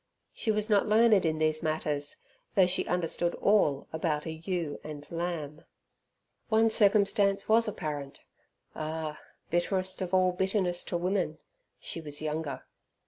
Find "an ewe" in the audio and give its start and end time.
4.25-4.79